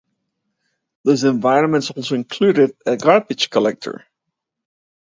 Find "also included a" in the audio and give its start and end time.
1.91-2.97